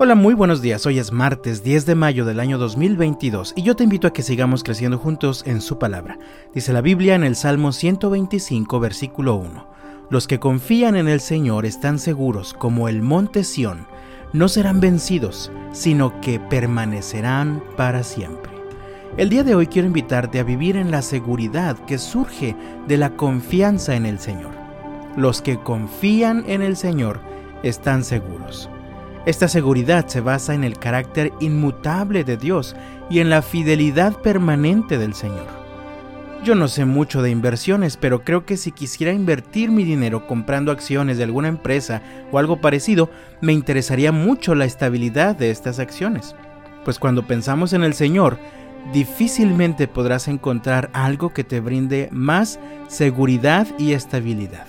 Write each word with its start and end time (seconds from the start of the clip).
Hola, 0.00 0.14
muy 0.14 0.34
buenos 0.34 0.62
días. 0.62 0.86
Hoy 0.86 1.00
es 1.00 1.10
martes 1.10 1.64
10 1.64 1.84
de 1.84 1.96
mayo 1.96 2.24
del 2.24 2.38
año 2.38 2.56
2022 2.56 3.52
y 3.56 3.64
yo 3.64 3.74
te 3.74 3.82
invito 3.82 4.06
a 4.06 4.12
que 4.12 4.22
sigamos 4.22 4.62
creciendo 4.62 4.96
juntos 4.96 5.42
en 5.44 5.60
su 5.60 5.80
palabra. 5.80 6.20
Dice 6.54 6.72
la 6.72 6.82
Biblia 6.82 7.16
en 7.16 7.24
el 7.24 7.34
Salmo 7.34 7.72
125, 7.72 8.78
versículo 8.78 9.34
1. 9.34 9.68
Los 10.08 10.28
que 10.28 10.38
confían 10.38 10.94
en 10.94 11.08
el 11.08 11.18
Señor 11.18 11.66
están 11.66 11.98
seguros 11.98 12.54
como 12.54 12.88
el 12.88 13.02
monte 13.02 13.42
Sión. 13.42 13.88
No 14.32 14.46
serán 14.46 14.78
vencidos, 14.78 15.50
sino 15.72 16.20
que 16.20 16.38
permanecerán 16.38 17.60
para 17.76 18.04
siempre. 18.04 18.52
El 19.16 19.30
día 19.30 19.42
de 19.42 19.56
hoy 19.56 19.66
quiero 19.66 19.88
invitarte 19.88 20.38
a 20.38 20.44
vivir 20.44 20.76
en 20.76 20.92
la 20.92 21.02
seguridad 21.02 21.76
que 21.86 21.98
surge 21.98 22.54
de 22.86 22.98
la 22.98 23.16
confianza 23.16 23.96
en 23.96 24.06
el 24.06 24.20
Señor. 24.20 24.52
Los 25.16 25.42
que 25.42 25.58
confían 25.58 26.44
en 26.46 26.62
el 26.62 26.76
Señor 26.76 27.18
están 27.64 28.04
seguros. 28.04 28.70
Esta 29.28 29.46
seguridad 29.46 30.06
se 30.06 30.22
basa 30.22 30.54
en 30.54 30.64
el 30.64 30.78
carácter 30.78 31.34
inmutable 31.38 32.24
de 32.24 32.38
Dios 32.38 32.74
y 33.10 33.18
en 33.18 33.28
la 33.28 33.42
fidelidad 33.42 34.14
permanente 34.22 34.96
del 34.96 35.12
Señor. 35.12 35.44
Yo 36.44 36.54
no 36.54 36.66
sé 36.66 36.86
mucho 36.86 37.20
de 37.20 37.28
inversiones, 37.28 37.98
pero 37.98 38.24
creo 38.24 38.46
que 38.46 38.56
si 38.56 38.72
quisiera 38.72 39.12
invertir 39.12 39.70
mi 39.70 39.84
dinero 39.84 40.26
comprando 40.26 40.72
acciones 40.72 41.18
de 41.18 41.24
alguna 41.24 41.48
empresa 41.48 42.00
o 42.32 42.38
algo 42.38 42.62
parecido, 42.62 43.10
me 43.42 43.52
interesaría 43.52 44.12
mucho 44.12 44.54
la 44.54 44.64
estabilidad 44.64 45.36
de 45.36 45.50
estas 45.50 45.78
acciones. 45.78 46.34
Pues 46.86 46.98
cuando 46.98 47.26
pensamos 47.26 47.74
en 47.74 47.84
el 47.84 47.92
Señor, 47.92 48.38
difícilmente 48.94 49.88
podrás 49.88 50.26
encontrar 50.28 50.88
algo 50.94 51.34
que 51.34 51.44
te 51.44 51.60
brinde 51.60 52.08
más 52.12 52.58
seguridad 52.86 53.66
y 53.78 53.92
estabilidad. 53.92 54.64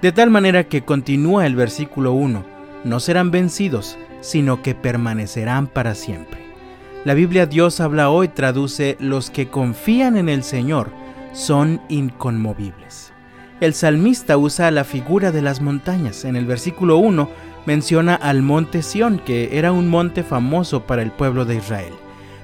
De 0.00 0.12
tal 0.12 0.30
manera 0.30 0.64
que 0.64 0.82
continúa 0.82 1.44
el 1.44 1.56
versículo 1.56 2.14
1, 2.14 2.51
no 2.84 3.00
serán 3.00 3.30
vencidos, 3.30 3.98
sino 4.20 4.62
que 4.62 4.74
permanecerán 4.74 5.66
para 5.66 5.94
siempre. 5.94 6.40
La 7.04 7.14
Biblia 7.14 7.46
Dios 7.46 7.80
habla 7.80 8.10
hoy 8.10 8.28
traduce 8.28 8.96
los 9.00 9.30
que 9.30 9.48
confían 9.48 10.16
en 10.16 10.28
el 10.28 10.44
Señor 10.44 10.90
son 11.32 11.80
inconmovibles. 11.88 13.12
El 13.60 13.74
salmista 13.74 14.36
usa 14.36 14.70
la 14.70 14.84
figura 14.84 15.32
de 15.32 15.42
las 15.42 15.60
montañas. 15.60 16.24
En 16.24 16.36
el 16.36 16.46
versículo 16.46 16.98
1 16.98 17.28
menciona 17.64 18.14
al 18.14 18.42
monte 18.42 18.82
Sión, 18.82 19.18
que 19.18 19.56
era 19.56 19.72
un 19.72 19.88
monte 19.88 20.22
famoso 20.22 20.84
para 20.84 21.02
el 21.02 21.10
pueblo 21.10 21.44
de 21.44 21.56
Israel. 21.56 21.92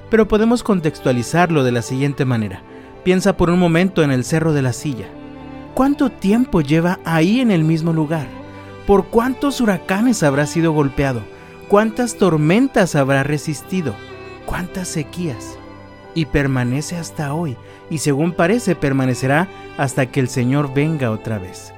Pero 0.09 0.27
podemos 0.27 0.63
contextualizarlo 0.63 1.63
de 1.63 1.71
la 1.71 1.81
siguiente 1.81 2.25
manera. 2.25 2.63
Piensa 3.03 3.37
por 3.37 3.49
un 3.49 3.59
momento 3.59 4.01
en 4.01 4.11
el 4.11 4.23
Cerro 4.23 4.53
de 4.53 4.61
la 4.61 4.73
Silla. 4.73 5.07
¿Cuánto 5.75 6.09
tiempo 6.09 6.61
lleva 6.61 6.99
ahí 7.05 7.41
en 7.41 7.51
el 7.51 7.63
mismo 7.63 7.93
lugar? 7.93 8.38
¿Por 8.89 9.05
cuántos 9.05 9.61
huracanes 9.61 10.23
habrá 10.23 10.47
sido 10.47 10.71
golpeado? 10.71 11.21
¿Cuántas 11.67 12.15
tormentas 12.15 12.95
habrá 12.95 13.21
resistido? 13.21 13.93
¿Cuántas 14.47 14.87
sequías? 14.87 15.59
Y 16.15 16.25
permanece 16.25 16.95
hasta 16.95 17.35
hoy, 17.35 17.55
y 17.91 17.99
según 17.99 18.31
parece 18.31 18.73
permanecerá 18.73 19.47
hasta 19.77 20.07
que 20.07 20.19
el 20.19 20.27
Señor 20.27 20.73
venga 20.73 21.11
otra 21.11 21.37
vez. 21.37 21.71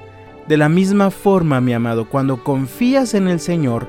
De 0.48 0.56
la 0.56 0.70
misma 0.70 1.10
forma, 1.10 1.60
mi 1.60 1.74
amado, 1.74 2.08
cuando 2.08 2.42
confías 2.42 3.12
en 3.12 3.28
el 3.28 3.40
Señor, 3.40 3.88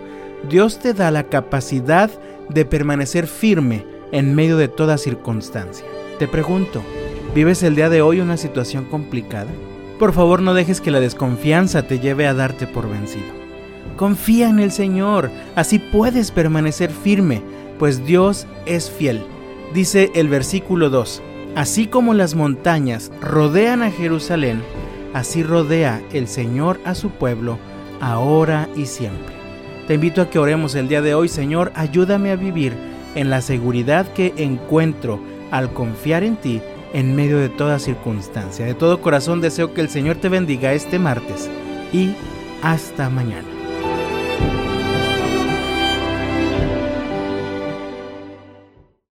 Dios 0.50 0.80
te 0.80 0.94
da 0.94 1.10
la 1.10 1.24
capacidad 1.24 2.12
de 2.50 2.66
permanecer 2.66 3.28
firme 3.28 3.86
en 4.12 4.36
medio 4.36 4.58
de 4.58 4.68
toda 4.68 4.98
circunstancia. 4.98 5.86
Te 6.20 6.28
pregunto, 6.28 6.84
¿vives 7.34 7.64
el 7.64 7.76
día 7.76 7.88
de 7.88 8.02
hoy 8.02 8.20
una 8.20 8.36
situación 8.36 8.84
complicada? 8.84 9.50
Por 10.00 10.14
favor 10.14 10.42
no 10.42 10.54
dejes 10.54 10.82
que 10.82 10.92
la 10.92 11.00
desconfianza 11.00 11.84
te 11.84 12.00
lleve 12.00 12.28
a 12.28 12.34
darte 12.34 12.68
por 12.68 12.90
vencido. 12.90 13.44
Confía 13.96 14.50
en 14.50 14.60
el 14.60 14.72
Señor, 14.72 15.30
así 15.56 15.80
puedes 15.80 16.32
permanecer 16.32 16.90
firme, 16.90 17.42
pues 17.78 18.06
Dios 18.06 18.48
es 18.66 18.90
fiel. 18.90 19.24
Dice 19.74 20.12
el 20.16 20.30
versículo 20.30 20.90
2, 20.90 21.22
así 21.56 21.88
como 21.88 22.14
las 22.14 22.34
montañas 22.36 23.12
rodean 23.22 23.84
a 23.84 23.92
Jerusalén, 23.92 24.64
así 25.14 25.44
rodea 25.44 26.02
el 26.12 26.28
Señor 26.28 26.80
a 26.86 26.96
su 26.96 27.12
pueblo, 27.12 27.60
ahora 28.02 28.68
y 28.76 28.88
siempre. 28.88 29.34
Te 29.88 29.96
invito 29.96 30.22
a 30.22 30.30
que 30.30 30.40
oremos 30.40 30.76
el 30.76 30.88
día 30.88 31.02
de 31.02 31.14
hoy, 31.14 31.30
Señor, 31.30 31.72
ayúdame 31.76 32.32
a 32.32 32.36
vivir 32.36 32.74
en 33.16 33.30
la 33.30 33.42
seguridad 33.42 34.12
que 34.14 34.34
encuentro 34.38 35.20
al 35.52 35.72
confiar 35.74 36.24
en 36.24 36.38
ti 36.38 36.62
en 36.94 37.16
medio 37.16 37.40
de 37.40 37.50
toda 37.50 37.80
circunstancia. 37.80 38.66
De 38.66 38.76
todo 38.76 39.02
corazón 39.02 39.42
deseo 39.42 39.74
que 39.74 39.82
el 39.82 39.90
Señor 39.90 40.18
te 40.18 40.30
bendiga 40.30 40.74
este 40.74 41.00
martes 41.00 41.50
y 41.92 42.16
hasta 42.62 43.10
mañana. 43.10 43.53